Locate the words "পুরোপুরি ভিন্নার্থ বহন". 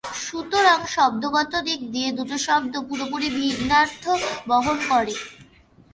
2.87-4.77